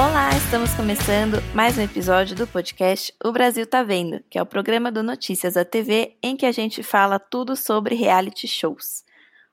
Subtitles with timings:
[0.00, 4.46] Olá, estamos começando mais um episódio do podcast O Brasil Tá Vendo, que é o
[4.46, 9.04] programa do Notícias da TV em que a gente fala tudo sobre reality shows.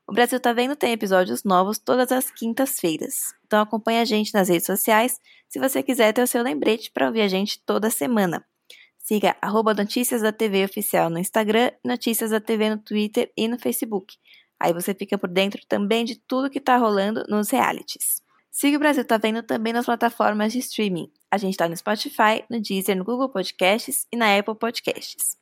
[0.08, 4.48] O Brasil Tá Vendo tem episódios novos todas as quintas-feiras, então acompanhe a gente nas
[4.48, 5.20] redes sociais
[5.50, 8.42] se você quiser ter o seu lembrete para ouvir a gente toda semana.
[9.00, 13.60] Siga arroba Notícias da TV Oficial no Instagram, Notícias da TV no Twitter e no
[13.60, 14.16] Facebook.
[14.58, 18.26] Aí você fica por dentro também de tudo que tá rolando nos realities.
[18.60, 21.12] Siga o Brasil Tá Vendo também nas plataformas de streaming.
[21.30, 25.38] A gente está no Spotify, no Deezer, no Google Podcasts e na Apple Podcasts.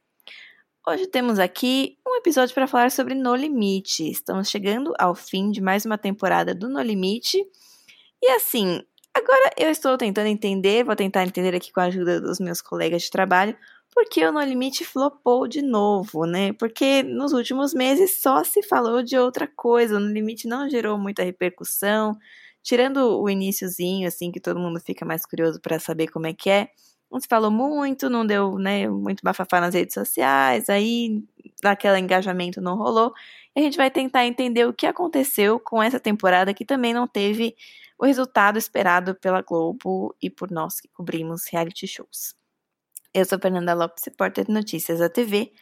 [0.85, 4.11] Hoje temos aqui um episódio para falar sobre No Limite.
[4.11, 7.41] Estamos chegando ao fim de mais uma temporada do No Limite.
[8.21, 8.81] E assim,
[9.13, 13.03] agora eu estou tentando entender, vou tentar entender aqui com a ajuda dos meus colegas
[13.03, 13.55] de trabalho,
[13.93, 16.52] porque o No Limite flopou de novo, né?
[16.52, 20.97] Porque nos últimos meses só se falou de outra coisa, o No Limite não gerou
[20.97, 22.19] muita repercussão,
[22.66, 26.49] tirando o iníciozinho, assim, que todo mundo fica mais curioso para saber como é que
[26.49, 26.69] é,
[27.11, 31.23] não se falou muito, não deu, né, muito bafafá nas redes sociais, aí
[31.63, 33.13] aquele engajamento não rolou.
[33.55, 37.08] E a gente vai tentar entender o que aconteceu com essa temporada que também não
[37.08, 37.55] teve
[37.99, 42.36] o resultado esperado pela Globo e por nós que cobrimos reality shows.
[43.13, 45.53] Eu sou Fernanda Lopes, repórter de notícias da TV.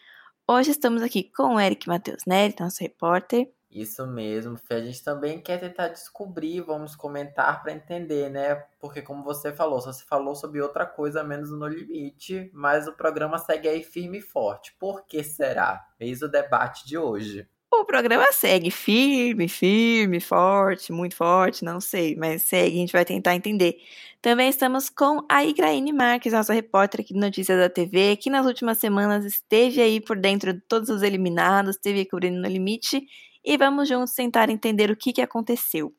[0.48, 3.52] Hoje estamos aqui com o Eric Matheus Neri, nosso repórter.
[3.74, 4.75] Isso mesmo, Fê.
[4.75, 8.53] A gente também quer tentar descobrir, vamos comentar para entender, né?
[8.80, 12.94] Porque como você falou, só se falou sobre outra coisa menos no limite, mas o
[12.94, 14.75] programa segue aí firme e forte.
[14.80, 15.84] Por que será?
[16.00, 17.47] Eis o debate de hoje.
[17.72, 23.03] O programa segue firme, firme, forte, muito forte, não sei, mas segue, a gente vai
[23.03, 23.78] tentar entender.
[24.22, 28.46] Também estamos com a Igraine Marques, nossa repórter aqui do Notícias da TV, que nas
[28.46, 33.03] últimas semanas esteve aí por dentro de todos os eliminados, esteve cobrindo no limite
[33.44, 35.94] e vamos juntos tentar entender o que, que aconteceu.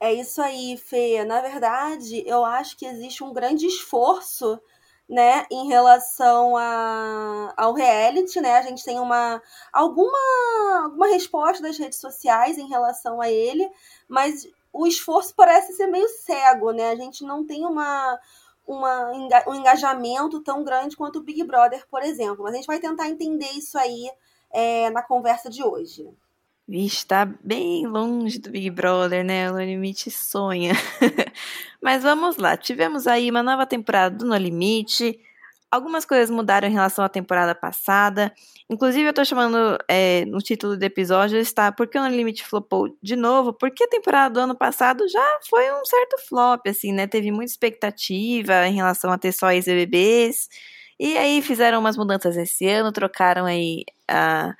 [0.00, 1.24] É isso aí, Fê.
[1.24, 4.60] Na verdade, eu acho que existe um grande esforço
[5.08, 8.58] né, em relação a, ao reality, né?
[8.58, 9.42] A gente tem uma
[9.72, 10.18] alguma
[10.84, 13.68] alguma resposta das redes sociais em relação a ele,
[14.06, 16.90] mas o esforço parece ser meio cego, né?
[16.90, 18.20] A gente não tem uma,
[18.66, 19.10] uma
[19.46, 22.44] um engajamento tão grande quanto o Big Brother, por exemplo.
[22.44, 24.10] Mas a gente vai tentar entender isso aí
[24.50, 26.06] é, na conversa de hoje.
[26.68, 29.50] Vixe, tá bem longe do Big Brother, né?
[29.50, 30.74] O No Limite sonha.
[31.80, 35.18] Mas vamos lá, tivemos aí uma nova temporada do No Limite.
[35.70, 38.30] Algumas coisas mudaram em relação à temporada passada.
[38.68, 42.44] Inclusive, eu tô chamando é, no título do episódio está Por que o No Limite
[42.44, 43.54] flopou de novo?
[43.54, 47.06] Porque a temporada do ano passado já foi um certo flop, assim, né?
[47.06, 50.50] Teve muita expectativa em relação a ter só ex-BBBs.
[51.00, 54.54] E aí fizeram umas mudanças esse ano, trocaram aí a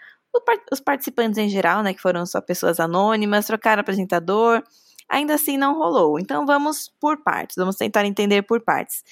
[0.73, 4.63] os participantes em geral, né, que foram só pessoas anônimas, trocaram apresentador,
[5.09, 6.19] ainda assim não rolou.
[6.19, 9.03] Então vamos por partes, vamos tentar entender por partes.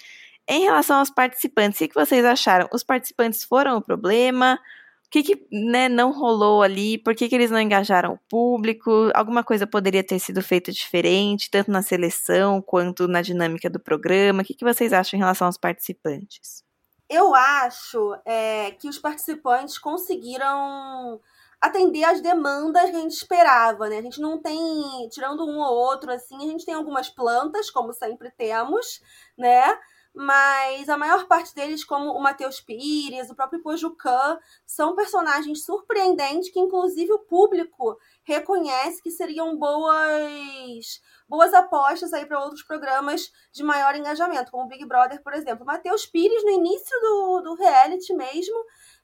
[0.48, 2.68] Em relação aos participantes, o que vocês acharam?
[2.72, 4.58] Os participantes foram o problema?
[5.06, 6.98] O que, que né, não rolou ali?
[6.98, 9.10] Por que, que eles não engajaram o público?
[9.14, 14.42] Alguma coisa poderia ter sido feita diferente, tanto na seleção quanto na dinâmica do programa?
[14.42, 16.65] O que, que vocês acham em relação aos participantes?
[17.08, 21.20] Eu acho é, que os participantes conseguiram
[21.60, 23.98] atender às demandas que a gente esperava, né?
[23.98, 27.92] A gente não tem, tirando um ou outro, assim, a gente tem algumas plantas, como
[27.92, 29.00] sempre temos,
[29.38, 29.78] né?
[30.12, 36.50] Mas a maior parte deles, como o Matheus Pires, o próprio Pojucan, são personagens surpreendentes
[36.50, 43.62] que, inclusive, o público reconhece que seriam boas boas apostas aí para outros programas de
[43.62, 45.66] maior engajamento, como o Big Brother, por exemplo.
[45.66, 48.56] Matheus Pires, no início do, do reality mesmo,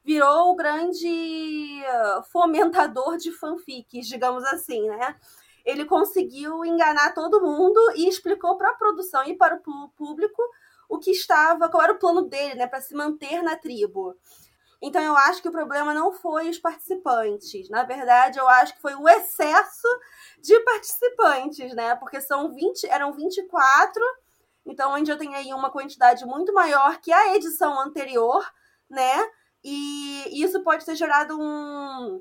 [0.05, 1.83] virou o grande
[2.31, 5.17] fomentador de fanfics, digamos assim, né?
[5.65, 10.43] Ele conseguiu enganar todo mundo e explicou para a produção e para o público
[10.89, 14.15] o que estava, qual era o plano dele, né, para se manter na tribo.
[14.83, 17.71] Então eu acho que o problema não foi os participantes.
[17.71, 19.87] Na verdade, eu acho que foi o excesso
[20.41, 21.95] de participantes, né?
[21.95, 24.03] Porque são 20, eram 24
[24.67, 28.45] Então gente já tem aí uma quantidade muito maior que a edição anterior,
[28.91, 29.25] né?
[29.63, 32.21] E isso pode ter gerado um,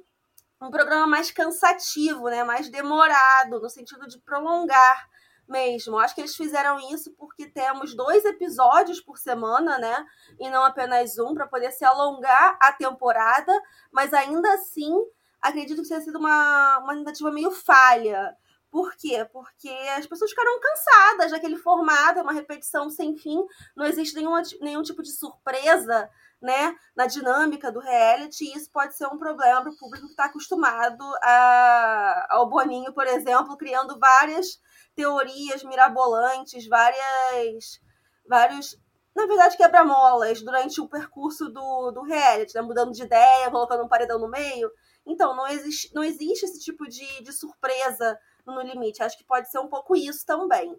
[0.62, 2.44] um programa mais cansativo, né?
[2.44, 5.10] Mais demorado, no sentido de prolongar
[5.52, 6.00] mesmo.
[6.00, 10.06] Acho que eles fizeram isso porque temos dois episódios por semana, né?
[10.40, 13.54] E não apenas um, para poder se alongar a temporada,
[13.92, 14.96] mas ainda assim
[15.42, 18.36] acredito que tenha sido uma, uma tentativa meio falha.
[18.72, 19.28] Por quê?
[19.34, 23.44] Porque as pessoas ficaram cansadas daquele formato, é uma repetição sem fim,
[23.76, 26.10] não existe nenhuma, nenhum tipo de surpresa
[26.42, 30.14] né, na dinâmica do reality, e isso pode ser um problema para o público que
[30.14, 34.60] está acostumado a, ao Boninho, por exemplo, criando várias
[34.96, 37.82] teorias mirabolantes, várias.
[38.28, 38.80] vários.
[39.16, 42.62] Na verdade, quebra-molas durante o percurso do, do reality, né?
[42.62, 44.72] mudando de ideia, colocando um paredão no meio.
[45.06, 49.04] Então, não existe, não existe esse tipo de, de surpresa no limite.
[49.04, 50.76] Acho que pode ser um pouco isso também.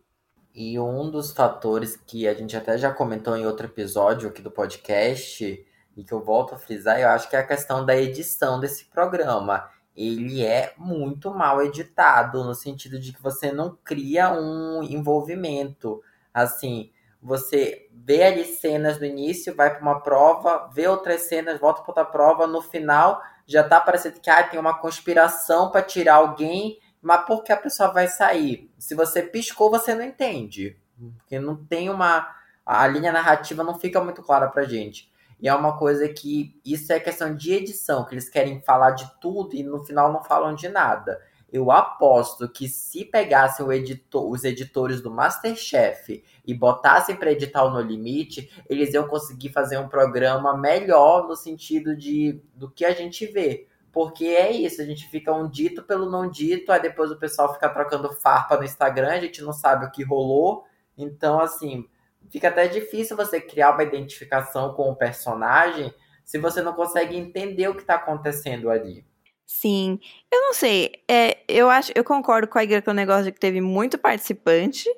[0.55, 4.51] E um dos fatores que a gente até já comentou em outro episódio aqui do
[4.51, 5.67] podcast,
[5.97, 8.87] e que eu volto a frisar, eu acho que é a questão da edição desse
[8.87, 9.69] programa.
[9.97, 16.03] Ele é muito mal editado, no sentido de que você não cria um envolvimento.
[16.33, 16.91] Assim,
[17.21, 21.91] você vê ali cenas no início, vai para uma prova, vê outras cenas, volta para
[21.91, 26.79] outra prova, no final já tá parecendo que ah, tem uma conspiração para tirar alguém,
[27.01, 28.71] mas por que a pessoa vai sair?
[28.79, 30.77] Se você piscou, você não entende.
[31.19, 32.35] Porque não tem uma.
[32.65, 35.12] A linha narrativa não fica muito clara pra gente.
[35.43, 36.59] E é uma coisa que.
[36.65, 40.23] Isso é questão de edição, que eles querem falar de tudo e no final não
[40.23, 41.21] falam de nada.
[41.53, 47.71] Eu aposto que se pegassem editor, os editores do Masterchef e botassem para editar o
[47.71, 52.93] No Limite, eles iam conseguir fazer um programa melhor no sentido de do que a
[52.93, 53.67] gente vê.
[53.93, 57.53] Porque é isso, a gente fica um dito pelo não dito, aí depois o pessoal
[57.53, 60.65] fica trocando farpa no Instagram, a gente não sabe o que rolou.
[60.97, 61.87] Então, assim,
[62.33, 65.93] fica até difícil você criar uma identificação com o personagem
[66.25, 69.05] se você não consegue entender o que está acontecendo ali.
[69.47, 69.99] Sim,
[70.33, 70.93] eu não sei.
[71.09, 73.99] É, eu acho, eu concordo com a Igra com o negócio de que teve muito
[73.99, 74.89] participante,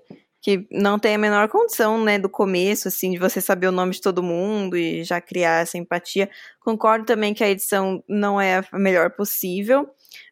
[0.41, 3.93] que não tem a menor condição, né, do começo, assim, de você saber o nome
[3.93, 6.31] de todo mundo e já criar essa empatia.
[6.61, 9.89] Concordo também que a edição não é a melhor possível,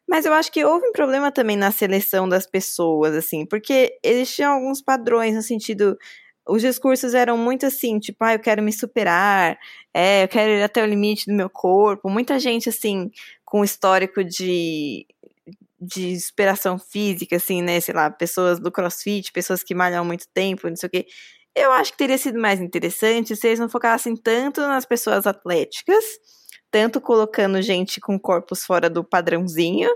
[0.08, 4.52] mas eu acho que houve um problema também na seleção das pessoas, assim, porque existiam
[4.52, 5.96] alguns padrões no sentido
[6.48, 9.58] os discursos eram muito assim, tipo, ah, eu quero me superar,
[9.94, 12.10] é, eu quero ir até o limite do meu corpo.
[12.10, 13.10] Muita gente, assim,
[13.44, 15.06] com histórico de
[15.84, 17.80] de inspiração física, assim, né?
[17.80, 21.06] Sei lá, pessoas do crossfit, pessoas que malham há muito tempo, não sei o quê.
[21.54, 26.04] Eu acho que teria sido mais interessante se eles não focassem tanto nas pessoas atléticas,
[26.70, 29.90] tanto colocando gente com corpos fora do padrãozinho,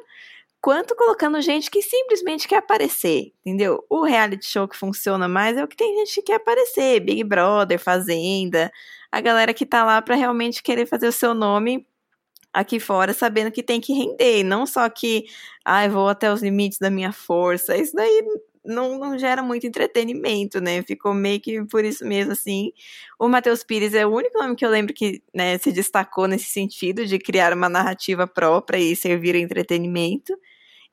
[0.66, 3.84] quanto colocando gente que simplesmente quer aparecer, entendeu?
[3.88, 7.22] O reality show que funciona mais é o que tem gente que quer aparecer, Big
[7.22, 8.72] Brother, Fazenda,
[9.12, 11.86] a galera que tá lá para realmente querer fazer o seu nome
[12.52, 15.26] aqui fora sabendo que tem que render, não só que,
[15.64, 17.76] ai, ah, vou até os limites da minha força.
[17.76, 18.24] Isso daí
[18.64, 20.82] não, não, gera muito entretenimento, né?
[20.82, 22.72] Ficou meio que por isso mesmo, assim.
[23.20, 26.46] O Matheus Pires é o único nome que eu lembro que né, se destacou nesse
[26.46, 30.36] sentido de criar uma narrativa própria e servir entretenimento.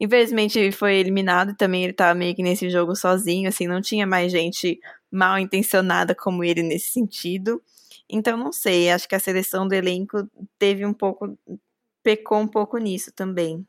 [0.04, 4.06] Infelizmente foi eliminado e também ele tava meio que nesse jogo sozinho, assim, não tinha
[4.06, 4.78] mais gente
[5.10, 7.64] mal intencionada como ele nesse sentido.
[8.10, 10.30] Então, não sei, acho que a seleção do elenco
[10.60, 11.38] teve um pouco.
[12.04, 13.66] pecou um pouco nisso também.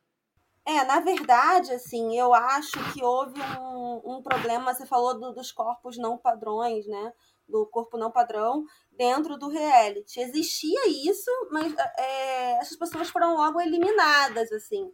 [0.66, 5.52] É, na verdade, assim, eu acho que houve um, um problema, você falou do, dos
[5.52, 7.12] corpos não padrões, né?
[7.48, 10.18] Do corpo não padrão dentro do reality.
[10.18, 14.90] Existia isso, mas é, essas pessoas foram logo eliminadas, assim.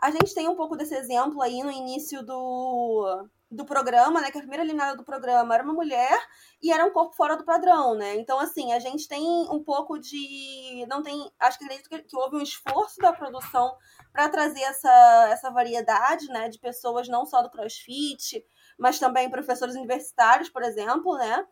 [0.00, 4.30] A gente tem um pouco desse exemplo aí no início do, do programa, né?
[4.30, 6.18] Que a primeira eliminada do programa era uma mulher
[6.62, 8.14] e era um corpo fora do padrão, né?
[8.16, 10.86] Então, assim, a gente tem um pouco de.
[10.88, 11.30] Não tem.
[11.40, 13.74] Acho que acredito que, que houve um esforço da produção
[14.12, 16.48] para trazer essa, essa variedade, né?
[16.48, 18.44] De pessoas não só do crossfit,
[18.78, 21.44] mas também professores universitários, por exemplo, né?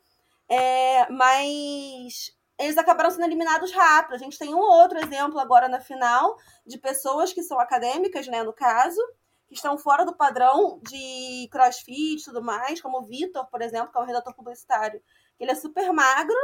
[0.49, 4.15] É, mas eles acabaram sendo eliminados rápido.
[4.15, 6.37] A gente tem um outro exemplo agora na final
[6.67, 9.01] de pessoas que são acadêmicas, né, no caso,
[9.47, 13.93] que estão fora do padrão de crossfit e tudo mais, como o Vitor, por exemplo,
[13.93, 15.01] que é um redator publicitário.
[15.39, 16.37] Ele é super magro,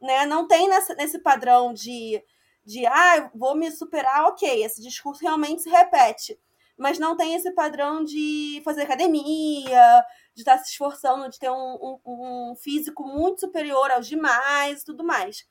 [0.00, 0.24] né?
[0.24, 2.22] Não tem nessa, nesse padrão de,
[2.64, 4.64] de ah, vou me superar, ok.
[4.64, 6.38] Esse discurso realmente se repete.
[6.78, 10.04] Mas não tem esse padrão de fazer academia,
[10.34, 14.84] de estar se esforçando, de ter um, um, um físico muito superior aos demais e
[14.84, 15.46] tudo mais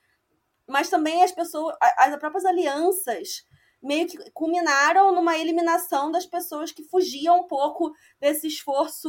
[0.66, 3.44] mas também as pessoas, as próprias alianças
[3.82, 9.08] meio que culminaram numa eliminação das pessoas que fugiam um pouco desse esforço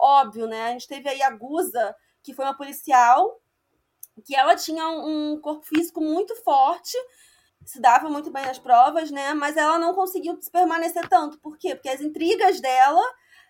[0.00, 0.68] óbvio, né?
[0.68, 3.40] A gente teve aí a Guza, que foi uma policial,
[4.24, 6.96] que ela tinha um corpo físico muito forte,
[7.64, 9.34] se dava muito bem nas provas, né?
[9.34, 11.38] Mas ela não conseguiu permanecer tanto.
[11.38, 11.74] Por quê?
[11.74, 13.02] Porque as intrigas dela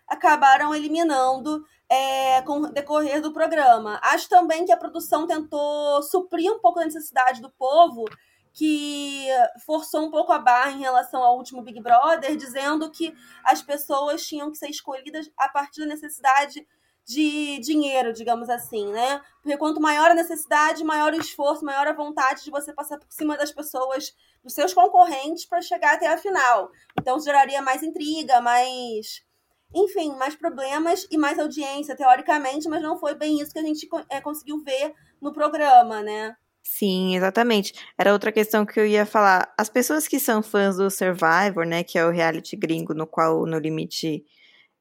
[0.07, 3.99] acabaram eliminando é, com o decorrer do programa.
[4.01, 8.05] Acho também que a produção tentou suprir um pouco a necessidade do povo,
[8.53, 9.27] que
[9.65, 14.25] forçou um pouco a barra em relação ao último Big Brother, dizendo que as pessoas
[14.25, 16.65] tinham que ser escolhidas a partir da necessidade
[17.03, 19.21] de dinheiro, digamos assim, né?
[19.41, 23.11] Porque quanto maior a necessidade, maior o esforço, maior a vontade de você passar por
[23.11, 26.71] cima das pessoas, dos seus concorrentes, para chegar até a final.
[26.97, 29.23] Então geraria mais intriga, mais.
[29.73, 33.87] Enfim, mais problemas e mais audiência, teoricamente, mas não foi bem isso que a gente
[34.09, 36.35] é, conseguiu ver no programa, né?
[36.63, 37.73] Sim, exatamente.
[37.97, 39.53] Era outra questão que eu ia falar.
[39.57, 43.45] As pessoas que são fãs do Survivor, né, que é o reality gringo no qual
[43.45, 44.23] No Limite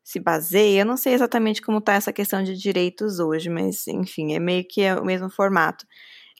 [0.02, 0.80] se baseia.
[0.80, 4.64] Eu não sei exatamente como está essa questão de direitos hoje, mas enfim, é meio
[4.66, 5.86] que o mesmo formato.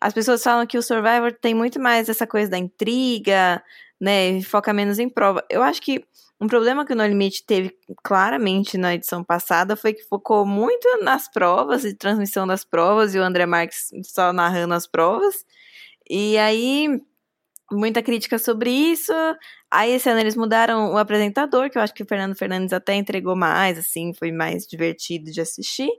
[0.00, 3.62] As pessoas falam que o Survivor tem muito mais essa coisa da intriga,
[4.00, 4.40] né?
[4.42, 5.44] Foca menos em prova.
[5.50, 6.04] Eu acho que
[6.40, 10.88] um problema que o No Limite teve claramente na edição passada foi que focou muito
[11.02, 15.44] nas provas e transmissão das provas, e o André Marques só narrando as provas.
[16.08, 17.00] E aí
[17.70, 19.12] muita crítica sobre isso.
[19.70, 22.94] Aí esse ano eles mudaram o apresentador, que eu acho que o Fernando Fernandes até
[22.94, 25.90] entregou mais, assim, foi mais divertido de assistir.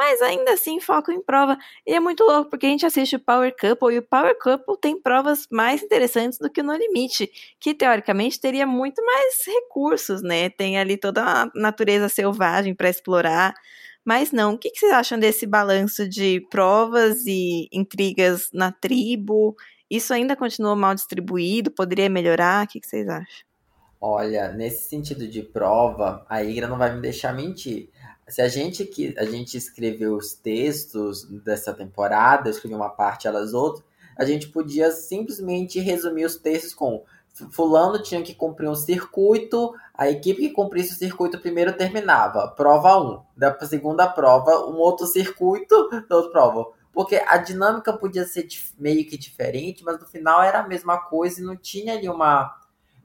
[0.00, 1.58] Mas ainda assim foco em prova.
[1.86, 4.78] E é muito louco, porque a gente assiste o Power Couple e o Power Couple
[4.80, 7.30] tem provas mais interessantes do que o No Limite,
[7.60, 10.48] que teoricamente teria muito mais recursos, né?
[10.48, 13.52] Tem ali toda a natureza selvagem para explorar.
[14.02, 14.54] Mas não.
[14.54, 19.54] O que, que vocês acham desse balanço de provas e intrigas na tribo
[19.90, 21.72] isso ainda continua mal distribuído?
[21.72, 22.64] Poderia melhorar?
[22.64, 23.44] O que, vocês acham?
[24.00, 27.90] Olha, nesse sentido de prova, a Igra não vai me deixar mentir.
[28.30, 33.52] Se a gente que a gente escreveu os textos dessa temporada, escreveu uma parte, elas
[33.52, 33.84] outras,
[34.16, 37.04] a gente podia simplesmente resumir os textos com
[37.52, 43.00] fulano tinha que cumprir um circuito, a equipe que cumprisse o circuito primeiro terminava, prova
[43.00, 43.22] 1.
[43.36, 45.74] Da segunda prova, um outro circuito,
[46.10, 48.46] outra prova porque a dinâmica podia ser
[48.78, 52.56] meio que diferente, mas no final era a mesma coisa e não tinha ali uma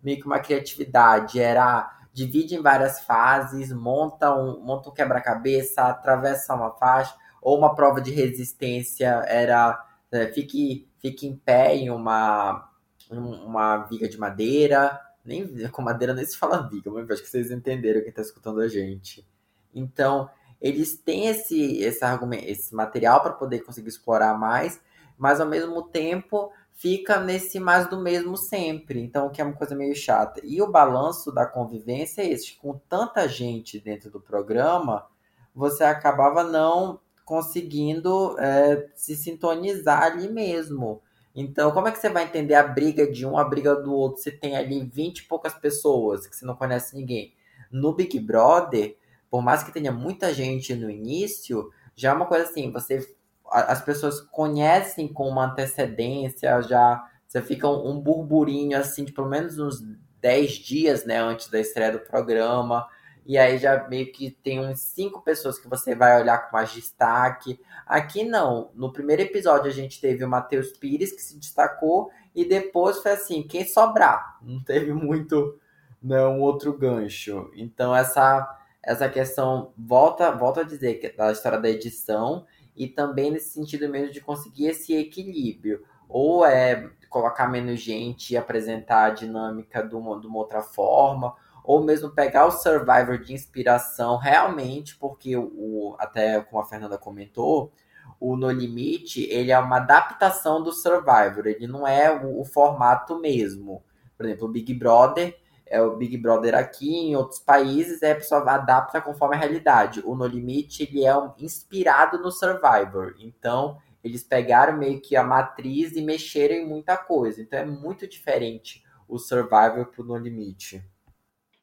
[0.04, 6.56] meio que uma criatividade, era divide em várias fases, monta um, monta um quebra-cabeça, atravessa
[6.56, 12.70] uma faixa, ou uma prova de resistência era é, fique, fique em pé em uma,
[13.12, 17.52] uma viga de madeira, nem com madeira nem se fala viga, mas acho que vocês
[17.52, 19.28] entenderam quem está escutando a gente.
[19.74, 20.30] Então,
[20.62, 24.80] eles têm esse, esse, argumento, esse material para poder conseguir explorar mais,
[25.18, 29.02] mas ao mesmo tempo fica nesse mais do mesmo sempre.
[29.02, 30.42] Então, que é uma coisa meio chata.
[30.44, 35.08] E o balanço da convivência é esse: com tanta gente dentro do programa,
[35.56, 41.02] você acabava não conseguindo é, se sintonizar ali mesmo.
[41.34, 44.22] Então, como é que você vai entender a briga de um, a briga do outro,
[44.22, 47.34] se tem ali 20 e poucas pessoas que você não conhece ninguém?
[47.72, 48.96] No Big Brother,
[49.30, 53.06] por mais que tenha muita gente no início, já é uma coisa assim, você
[53.52, 59.30] as pessoas conhecem com uma antecedência, já você fica um, um burburinho assim de pelo
[59.30, 59.84] menos uns
[60.22, 62.88] 10 dias, né, antes da estreia do programa.
[63.26, 66.72] E aí já meio que tem uns cinco pessoas que você vai olhar com mais
[66.72, 67.60] destaque.
[67.86, 68.72] Aqui não.
[68.76, 73.14] No primeiro episódio a gente teve o Matheus Pires que se destacou e depois foi
[73.14, 74.38] assim, quem sobrar.
[74.44, 75.60] Não teve muito
[76.02, 77.52] não outro gancho.
[77.56, 83.32] Então essa essa questão, volta, volta a dizer, que da história da edição e também
[83.32, 85.84] nesse sentido mesmo de conseguir esse equilíbrio.
[86.08, 91.34] Ou é colocar menos gente e apresentar a dinâmica de uma, de uma outra forma,
[91.64, 97.72] ou mesmo pegar o Survivor de inspiração realmente, porque o, até como a Fernanda comentou,
[98.20, 103.20] o No Limite, ele é uma adaptação do Survivor, ele não é o, o formato
[103.20, 103.84] mesmo.
[104.16, 105.38] Por exemplo, o Big Brother
[105.68, 110.02] é o Big Brother aqui, em outros países, é a pessoa adapta conforme a realidade.
[110.06, 113.16] O No Limite, ele é inspirado no Survivor.
[113.20, 117.42] Então, eles pegaram meio que a matriz e mexeram em muita coisa.
[117.42, 120.84] Então, é muito diferente o Survivor pro No Limite.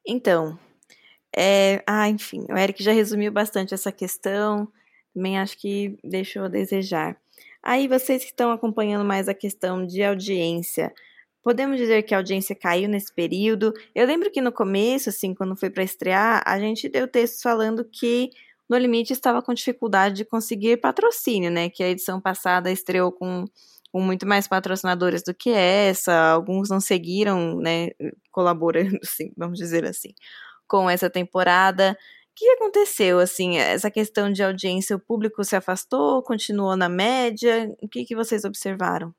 [0.04, 0.58] Então,
[1.34, 1.82] é...
[1.86, 4.66] ah, enfim, o Eric já resumiu bastante essa questão.
[5.14, 7.16] Também acho que deixou a desejar.
[7.62, 10.92] Aí, vocês que estão acompanhando mais a questão de audiência,
[11.42, 13.72] Podemos dizer que a audiência caiu nesse período.
[13.94, 17.84] Eu lembro que no começo, assim, quando foi para estrear, a gente deu textos falando
[17.84, 18.30] que
[18.70, 21.68] No Limite estava com dificuldade de conseguir patrocínio, né?
[21.68, 23.44] Que a edição passada estreou com,
[23.92, 26.14] com muito mais patrocinadores do que essa.
[26.32, 27.88] Alguns não seguiram, né?
[28.30, 30.14] Colaborando, assim, vamos dizer assim,
[30.68, 31.96] com essa temporada.
[32.36, 34.96] que aconteceu, assim, essa questão de audiência?
[34.96, 37.68] O público se afastou, continuou na média?
[37.82, 39.14] O que, que vocês observaram?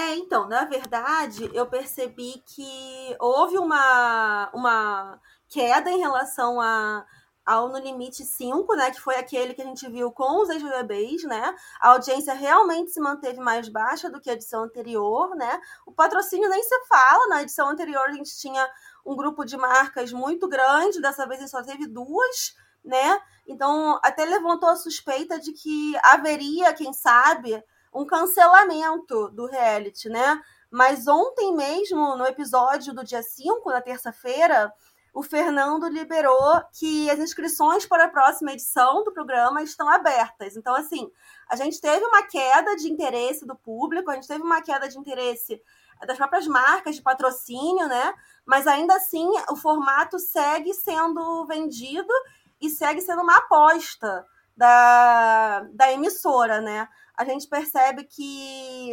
[0.00, 7.04] É, então, na verdade, eu percebi que houve uma, uma queda em relação a,
[7.44, 8.90] ao No Limite 5, né?
[8.90, 11.54] Que foi aquele que a gente viu com os ex-BBBs, né?
[11.82, 15.60] A audiência realmente se manteve mais baixa do que a edição anterior, né?
[15.86, 17.28] O patrocínio nem se fala.
[17.28, 18.66] Na edição anterior a gente tinha
[19.04, 23.20] um grupo de marcas muito grande, dessa vez a gente só teve duas, né?
[23.46, 30.40] Então, até levantou a suspeita de que haveria, quem sabe, um cancelamento do reality, né?
[30.70, 34.72] Mas ontem mesmo, no episódio do dia 5, na terça-feira,
[35.12, 40.56] o Fernando liberou que as inscrições para a próxima edição do programa estão abertas.
[40.56, 41.10] Então, assim,
[41.48, 44.96] a gente teve uma queda de interesse do público, a gente teve uma queda de
[44.96, 45.60] interesse
[46.06, 48.14] das próprias marcas de patrocínio, né?
[48.46, 52.12] Mas ainda assim, o formato segue sendo vendido
[52.60, 54.24] e segue sendo uma aposta
[54.56, 56.88] da, da emissora, né?
[57.20, 58.92] A gente percebe que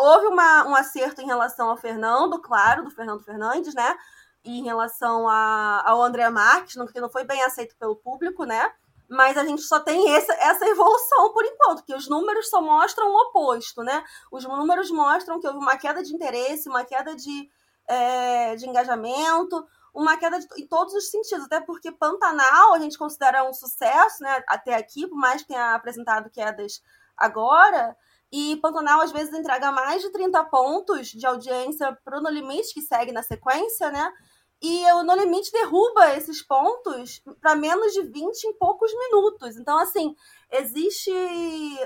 [0.00, 3.96] houve uma, um acerto em relação ao Fernando, claro, do Fernando Fernandes, né?
[4.44, 8.72] em relação a, ao André Marques, que não foi bem aceito pelo público, né?
[9.08, 13.08] Mas a gente só tem essa, essa evolução por enquanto, que os números só mostram
[13.08, 14.04] o oposto, né?
[14.30, 17.50] Os números mostram que houve uma queda de interesse, uma queda de,
[17.86, 22.98] é, de engajamento, uma queda de, em todos os sentidos, até porque Pantanal a gente
[22.98, 24.42] considera um sucesso, né?
[24.46, 26.82] Até aqui, por mais que tenha apresentado quedas
[27.18, 27.96] agora,
[28.30, 32.74] e Pantanal às vezes entrega mais de 30 pontos de audiência para o No Limite,
[32.74, 34.12] que segue na sequência, né?
[34.60, 39.56] E o No Limite derruba esses pontos para menos de 20 em poucos minutos.
[39.56, 40.14] Então, assim,
[40.50, 41.12] existe.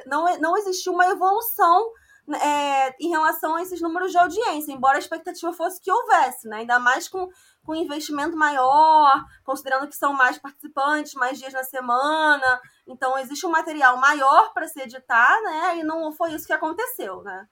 [0.07, 1.93] Não, não existiu uma evolução
[2.41, 6.59] é, em relação a esses números de audiência, embora a expectativa fosse que houvesse, né?
[6.59, 7.29] Ainda mais com,
[7.65, 12.61] com investimento maior, considerando que são mais participantes, mais dias na semana.
[12.87, 15.79] Então, existe um material maior para se editar, né?
[15.79, 17.47] E não foi isso que aconteceu, né?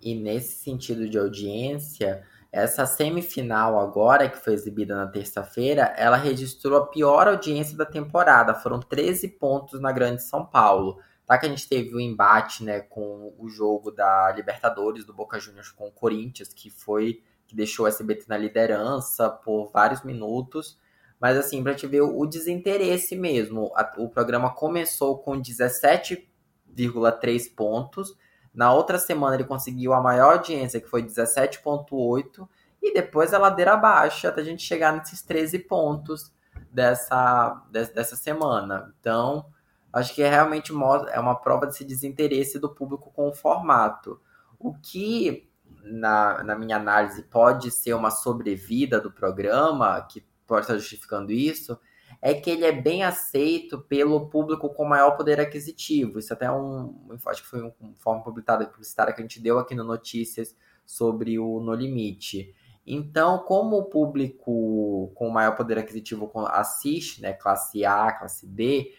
[0.00, 6.78] E nesse sentido de audiência, essa semifinal agora, que foi exibida na terça-feira, ela registrou
[6.78, 8.54] a pior audiência da temporada.
[8.54, 10.98] Foram 13 pontos na Grande São Paulo.
[11.26, 15.12] Tá que a gente teve o um embate né, com o jogo da Libertadores, do
[15.12, 20.02] Boca Juniors com o Corinthians, que foi que deixou o SBT na liderança por vários
[20.02, 20.78] minutos.
[21.20, 23.72] Mas assim, para te ver o desinteresse mesmo.
[23.96, 28.16] o programa começou com 17,3 pontos
[28.56, 32.48] na outra semana ele conseguiu a maior audiência, que foi 17,8,
[32.82, 36.32] e depois a ladeira abaixo, até a gente chegar nesses 13 pontos
[36.72, 38.94] dessa, dessa semana.
[38.98, 39.44] Então,
[39.92, 40.72] acho que é realmente
[41.12, 44.18] é uma prova desse desinteresse do público com o formato.
[44.58, 45.46] O que,
[45.86, 51.78] na, na minha análise, pode ser uma sobrevida do programa, que pode estar justificando isso,
[52.20, 56.18] é que ele é bem aceito pelo público com maior poder aquisitivo.
[56.18, 56.94] Isso até é um,
[57.26, 61.38] acho que foi uma forma publicitária, publicitária que a gente deu aqui no Notícias sobre
[61.38, 62.54] o No Limite.
[62.86, 68.92] Então, como o público com maior poder aquisitivo assiste, né, classe A, classe B,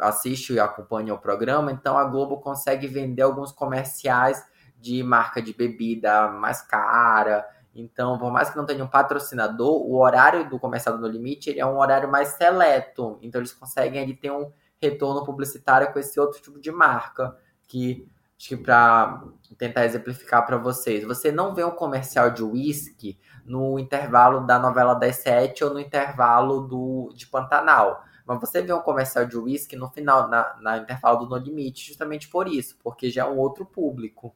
[0.00, 4.42] assiste e acompanha o programa, então a Globo consegue vender alguns comerciais
[4.84, 9.96] de marca de bebida mais cara, então, por mais que não tenha um patrocinador, o
[10.00, 13.18] horário do Comercial No Limite ele é um horário mais seleto.
[13.20, 17.36] Então, eles conseguem ali ter um retorno publicitário com esse outro tipo de marca.
[17.66, 18.06] Que,
[18.38, 19.24] acho que para
[19.58, 24.94] tentar exemplificar para vocês, você não vê um comercial de whisky no intervalo da novela
[24.94, 28.04] das sete ou no intervalo do, de Pantanal.
[28.24, 31.88] Mas você vê um comercial de whisky no final, na, na intervalo do No Limite,
[31.88, 34.34] justamente por isso, porque já é um outro público.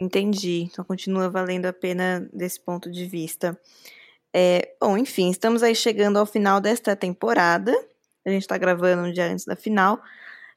[0.00, 0.62] Entendi.
[0.62, 3.58] Então continua valendo a pena desse ponto de vista.
[4.34, 7.70] É, bom, enfim, estamos aí chegando ao final desta temporada.
[8.24, 10.00] A gente está gravando um dia antes da final.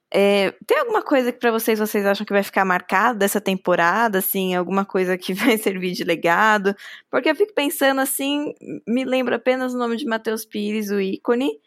[0.10, 4.19] É, tem alguma coisa que para vocês vocês acham que vai ficar marcada dessa temporada,
[4.19, 6.73] assim, alguma coisa que vai servir de legado?
[7.12, 8.53] Porque eu fico pensando assim,
[8.88, 11.60] me lembra apenas o nome de Matheus Pires, o ícone,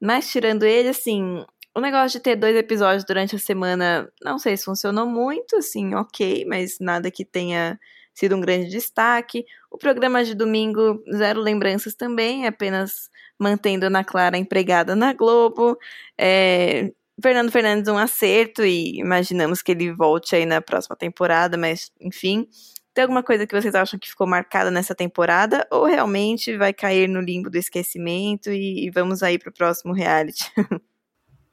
[0.00, 4.56] mas tirando ele, assim, o negócio de ter dois episódios durante a semana, não sei
[4.56, 7.78] se funcionou muito, assim, ok, mas nada que tenha
[8.14, 9.44] sido um grande destaque.
[9.70, 15.76] O programa de domingo, zero lembranças também, apenas mantendo Ana Clara empregada na Globo.
[16.16, 21.90] É, Fernando Fernandes um acerto e imaginamos que ele volte aí na próxima temporada, mas
[22.00, 22.46] enfim.
[22.94, 27.08] Tem alguma coisa que vocês acham que ficou marcada nessa temporada ou realmente vai cair
[27.08, 30.44] no limbo do esquecimento e, e vamos aí para o próximo reality?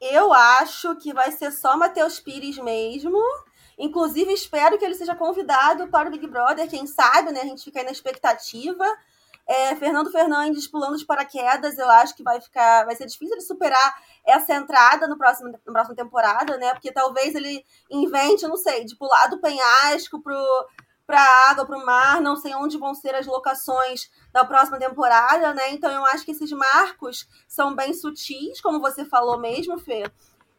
[0.01, 3.21] Eu acho que vai ser só Matheus Pires mesmo.
[3.77, 7.41] Inclusive, espero que ele seja convidado para o Big Brother, quem sabe, né?
[7.41, 8.83] A gente fica aí na expectativa.
[9.47, 12.85] É, Fernando Fernandes pulando de paraquedas, eu acho que vai ficar.
[12.85, 16.73] Vai ser difícil ele superar essa entrada no próximo, na próxima temporada, né?
[16.73, 20.67] Porque talvez ele invente, não sei, de pular do penhasco pro,
[21.11, 25.71] pra água, pro mar, não sei onde vão ser as locações da próxima temporada, né?
[25.71, 30.09] Então eu acho que esses marcos são bem sutis, como você falou mesmo, Fê.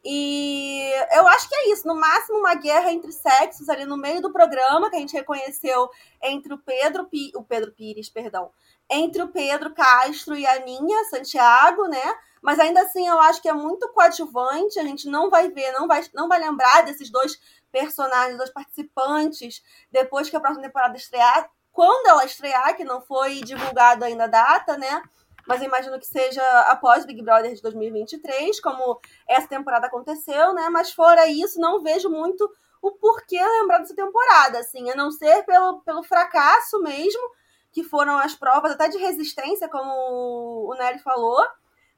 [0.05, 1.89] E eu acho que é isso.
[1.89, 5.89] No máximo, uma guerra entre sexos ali no meio do programa, que a gente reconheceu
[6.23, 8.51] entre o Pedro, o Pedro Pires, perdão,
[8.91, 12.15] entre o Pedro Castro e a Ninha Santiago, né?
[12.43, 14.79] Mas ainda assim, eu acho que é muito coadjuvante.
[14.79, 17.41] A gente não vai ver, não vai, não vai lembrar desses dois
[17.73, 21.51] personagens, dois participantes, depois que a próxima temporada estrear.
[21.73, 25.03] Quando ela estrear, que não foi divulgado ainda a data, né?
[25.47, 30.69] mas eu imagino que seja após Big Brother de 2023, como essa temporada aconteceu, né?
[30.69, 32.49] Mas fora isso, não vejo muito
[32.81, 37.23] o porquê lembrar dessa temporada, assim, a não ser pelo, pelo fracasso mesmo,
[37.71, 41.45] que foram as provas até de resistência, como o Nery falou,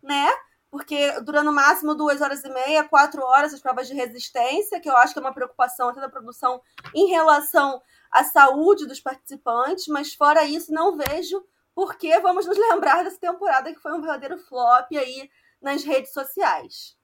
[0.03, 0.31] né?
[0.75, 4.91] Porque durando no máximo duas horas e meia, quatro horas as provas de resistência, que
[4.91, 6.61] eu acho que é uma preocupação até da produção
[6.93, 11.41] em relação à saúde dos participantes, mas fora isso, não vejo
[11.77, 15.31] porque vamos nos lembrar dessa temporada que foi um verdadeiro flop aí
[15.63, 16.97] nas redes sociais.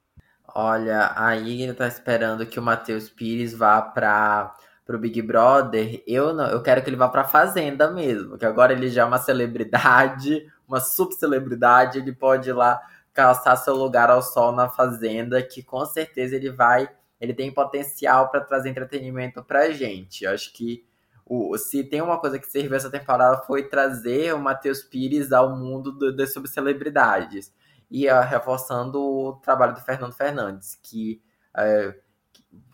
[0.52, 4.52] Olha, a Igna tá esperando que o Matheus Pires vá para
[4.84, 6.02] pro Big Brother.
[6.08, 9.04] Eu não, eu quero que ele vá pra Fazenda mesmo, que agora ele já é
[9.04, 12.80] uma celebridade, uma subcelebridade, ele pode ir lá
[13.12, 16.88] calçar seu lugar ao sol na Fazenda, que com certeza ele vai,
[17.20, 20.24] ele tem potencial para trazer entretenimento pra gente.
[20.24, 20.84] Eu acho que
[21.26, 25.56] o, se tem uma coisa que serviu essa temporada foi trazer o Matheus Pires ao
[25.56, 27.52] mundo do, das subcelebridades.
[27.90, 31.22] E uh, reforçando o trabalho do Fernando Fernandes, que,
[31.56, 31.94] uh,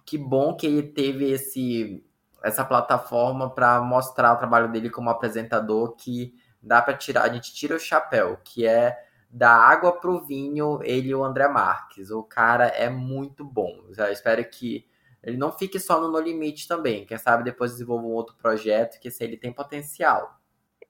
[0.05, 2.05] que bom que ele teve esse,
[2.43, 7.55] essa plataforma para mostrar o trabalho dele como apresentador, que dá para tirar, a gente
[7.55, 9.06] tira o chapéu, que é
[9.37, 12.11] da água pro vinho, ele e o André Marques.
[12.11, 13.85] O cara é muito bom.
[13.95, 14.87] Eu espero que
[15.23, 17.05] ele não fique só no No Limite também.
[17.05, 20.41] Quem sabe depois desenvolva um outro projeto que se ele tem potencial.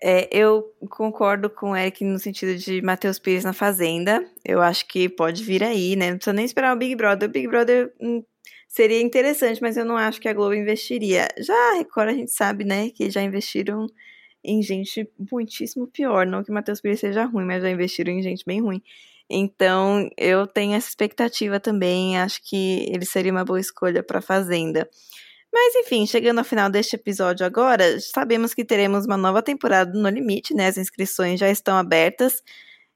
[0.01, 4.25] É, eu concordo com o Eric no sentido de Matheus Pires na Fazenda.
[4.45, 6.11] Eu acho que pode vir aí, né?
[6.11, 7.29] Não precisa nem esperar o Big Brother.
[7.29, 8.23] O Big Brother hum,
[8.69, 11.27] seria interessante, mas eu não acho que a Globo investiria.
[11.39, 13.89] Já a Record a gente sabe, né, que já investiram
[14.47, 16.27] em gente muitíssimo pior.
[16.27, 18.83] Não que Matheus Pires seja ruim, mas já investiram em gente bem ruim.
[19.29, 24.89] Então, eu tenho essa expectativa também, acho que ele seria uma boa escolha para Fazenda.
[25.53, 30.09] Mas enfim, chegando ao final deste episódio agora, sabemos que teremos uma nova temporada no
[30.09, 30.67] Limite, né?
[30.69, 32.43] As inscrições já estão abertas.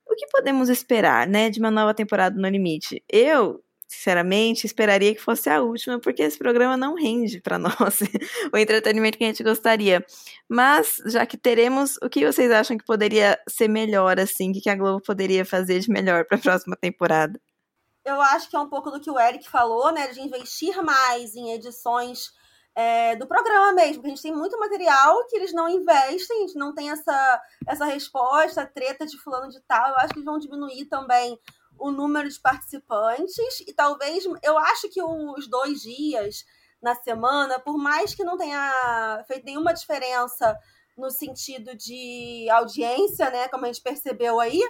[0.09, 3.03] O que podemos esperar, né, de uma nova temporada no Limite?
[3.09, 7.75] Eu sinceramente, esperaria que fosse a última, porque esse programa não rende para nós
[8.55, 10.07] o entretenimento que a gente gostaria.
[10.49, 14.53] Mas, já que teremos, o que vocês acham que poderia ser melhor, assim?
[14.53, 17.41] O que a Globo poderia fazer de melhor para a próxima temporada?
[18.05, 20.07] Eu acho que é um pouco do que o Eric falou, né?
[20.07, 22.31] De investir mais em edições
[22.77, 26.41] é, do programa mesmo, que a gente tem muito material que eles não investem, a
[26.47, 29.89] gente não tem essa, essa resposta, treta de fulano de tal.
[29.89, 31.37] Eu acho que eles vão diminuir também
[31.81, 36.45] o número de participantes e talvez eu acho que os dois dias
[36.81, 40.57] na semana, por mais que não tenha feito nenhuma diferença
[40.97, 44.61] no sentido de audiência, né, como a gente percebeu aí,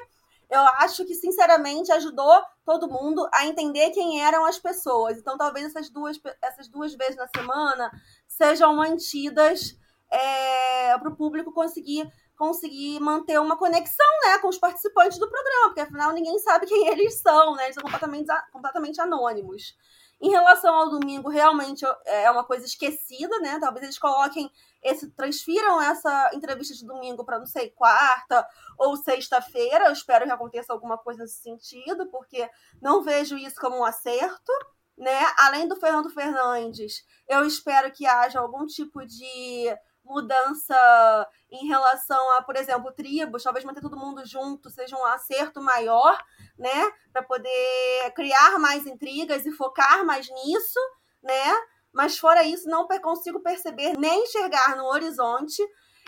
[0.48, 5.18] eu acho que sinceramente ajudou todo mundo a entender quem eram as pessoas.
[5.18, 7.90] Então talvez essas duas, essas duas vezes na semana
[8.26, 9.76] sejam mantidas
[10.10, 15.66] é, para o público conseguir conseguir manter uma conexão né, com os participantes do programa,
[15.66, 17.64] porque afinal ninguém sabe quem eles são, né?
[17.64, 19.76] Eles são completamente, completamente anônimos.
[20.18, 23.58] Em relação ao domingo, realmente é uma coisa esquecida, né?
[23.60, 24.50] Talvez eles coloquem
[24.82, 28.48] esse, transfiram essa entrevista de domingo para não sei quarta
[28.78, 29.88] ou sexta-feira.
[29.88, 32.48] Eu espero que aconteça alguma coisa nesse sentido, porque
[32.80, 34.52] não vejo isso como um acerto,
[34.96, 35.26] né?
[35.36, 42.42] Além do Fernando Fernandes, eu espero que haja algum tipo de mudança em relação a,
[42.42, 46.18] por exemplo, tribos, talvez manter todo mundo junto seja um acerto maior,
[46.58, 46.92] né?
[47.12, 50.80] Para poder criar mais intrigas e focar mais nisso,
[51.22, 51.54] né?
[51.92, 55.62] Mas fora isso, não consigo perceber nem enxergar no horizonte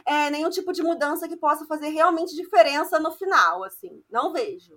[0.07, 4.03] é, nenhum tipo de mudança que possa fazer realmente diferença no final, assim.
[4.11, 4.75] Não vejo.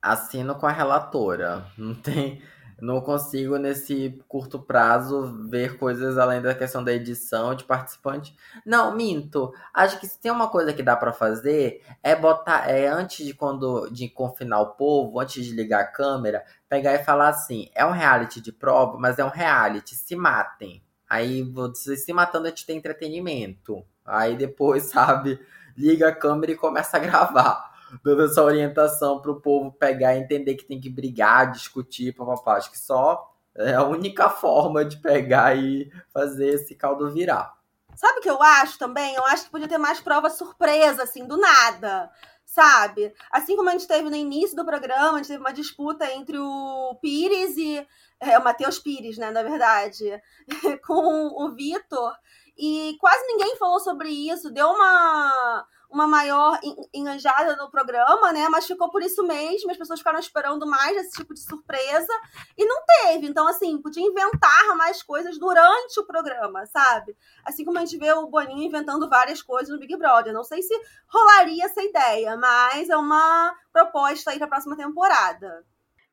[0.00, 1.66] Assino com a relatora.
[1.76, 2.42] Não tem
[2.80, 8.34] não consigo, nesse curto prazo, ver coisas além da questão da edição, de participante.
[8.64, 9.52] Não, minto.
[9.72, 13.34] Acho que se tem uma coisa que dá para fazer, é botar, é antes de
[13.34, 17.84] quando de confinar o povo, antes de ligar a câmera, pegar e falar assim: é
[17.84, 20.82] um reality de prova, mas é um reality, se matem.
[21.08, 23.84] Aí você se matando a te ter entretenimento.
[24.04, 25.40] Aí depois, sabe,
[25.76, 27.69] liga a câmera e começa a gravar.
[28.04, 32.56] Dando essa orientação pro povo pegar e entender que tem que brigar, discutir, papapá.
[32.56, 37.58] Acho que só é a única forma de pegar e fazer esse caldo virar.
[37.94, 39.14] Sabe o que eu acho também?
[39.14, 42.10] Eu acho que podia ter mais prova surpresa, assim, do nada.
[42.46, 43.14] Sabe?
[43.30, 46.38] Assim como a gente teve no início do programa, a gente teve uma disputa entre
[46.38, 47.86] o Pires e.
[48.18, 50.20] É, o Matheus Pires, né, na verdade,
[50.86, 52.12] com o Vitor.
[52.56, 54.50] E quase ninguém falou sobre isso.
[54.50, 56.58] Deu uma uma maior
[56.94, 58.48] enganjada no programa, né?
[58.48, 62.12] Mas ficou por isso mesmo, as pessoas ficaram esperando mais esse tipo de surpresa
[62.56, 63.26] e não teve.
[63.26, 67.16] Então, assim, podia inventar mais coisas durante o programa, sabe?
[67.44, 70.32] Assim como a gente vê o Boninho inventando várias coisas no Big Brother.
[70.32, 70.74] Não sei se
[71.08, 75.64] rolaria essa ideia, mas é uma proposta aí para a próxima temporada.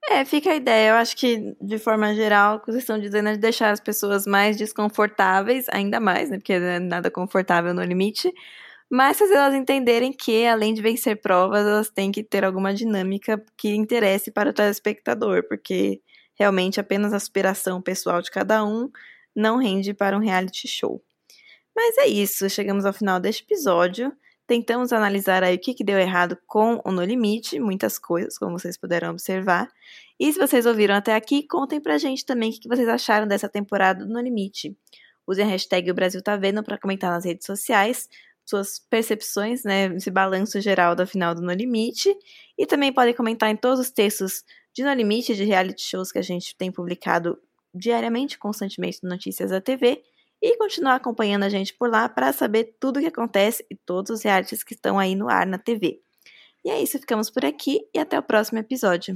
[0.09, 0.91] É, fica a ideia.
[0.91, 3.79] Eu acho que, de forma geral, o que vocês estão dizendo é de deixar as
[3.79, 6.37] pessoas mais desconfortáveis, ainda mais, né?
[6.37, 8.33] Porque não é nada confortável no limite
[8.89, 13.43] mas fazer elas entenderem que, além de vencer provas, elas têm que ter alguma dinâmica
[13.57, 16.01] que interesse para o telespectador, porque
[16.35, 18.89] realmente apenas a aspiração pessoal de cada um
[19.35, 21.03] não rende para um reality show.
[21.75, 24.11] Mas é isso, chegamos ao final deste episódio.
[24.47, 28.57] Tentamos analisar aí o que, que deu errado com o No Limite, muitas coisas, como
[28.57, 29.67] vocês puderam observar.
[30.17, 33.27] E se vocês ouviram até aqui, contem pra gente também o que, que vocês acharam
[33.27, 34.75] dessa temporada do No Limite.
[35.27, 38.07] Usem a hashtag O Brasil Tá Vendo para comentar nas redes sociais
[38.47, 42.15] suas percepções, né, esse balanço geral da final do No Limite.
[42.57, 46.17] E também podem comentar em todos os textos de No Limite, de reality shows que
[46.17, 47.37] a gente tem publicado
[47.73, 50.01] diariamente, constantemente no Notícias da TV.
[50.41, 54.11] E continuar acompanhando a gente por lá para saber tudo o que acontece e todos
[54.11, 55.99] os realities que estão aí no ar na TV.
[56.63, 59.15] E é isso, ficamos por aqui e até o próximo episódio.